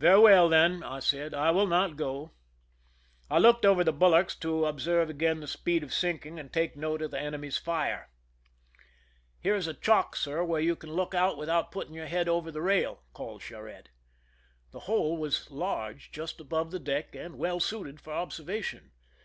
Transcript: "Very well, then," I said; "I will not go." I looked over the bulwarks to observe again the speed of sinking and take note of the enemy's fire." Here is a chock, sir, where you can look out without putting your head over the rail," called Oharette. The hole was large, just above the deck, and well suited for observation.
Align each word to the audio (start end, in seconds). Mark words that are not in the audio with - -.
"Very 0.00 0.18
well, 0.18 0.48
then," 0.48 0.82
I 0.82 0.98
said; 0.98 1.32
"I 1.34 1.52
will 1.52 1.68
not 1.68 1.94
go." 1.94 2.32
I 3.30 3.38
looked 3.38 3.64
over 3.64 3.84
the 3.84 3.92
bulwarks 3.92 4.34
to 4.40 4.64
observe 4.66 5.08
again 5.08 5.38
the 5.38 5.46
speed 5.46 5.84
of 5.84 5.94
sinking 5.94 6.36
and 6.40 6.52
take 6.52 6.74
note 6.76 7.00
of 7.00 7.12
the 7.12 7.20
enemy's 7.20 7.58
fire." 7.58 8.08
Here 9.40 9.54
is 9.54 9.68
a 9.68 9.74
chock, 9.74 10.16
sir, 10.16 10.42
where 10.42 10.60
you 10.60 10.74
can 10.74 10.90
look 10.92 11.14
out 11.14 11.38
without 11.38 11.70
putting 11.70 11.94
your 11.94 12.08
head 12.08 12.28
over 12.28 12.50
the 12.50 12.60
rail," 12.60 13.04
called 13.12 13.40
Oharette. 13.42 13.86
The 14.72 14.80
hole 14.90 15.16
was 15.16 15.48
large, 15.48 16.10
just 16.10 16.40
above 16.40 16.72
the 16.72 16.80
deck, 16.80 17.14
and 17.14 17.38
well 17.38 17.60
suited 17.60 18.00
for 18.00 18.12
observation. 18.12 18.90